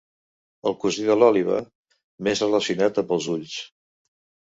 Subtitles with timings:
[0.69, 1.61] El cosí de l'òliba
[2.29, 3.63] més relacionat amb els ulls.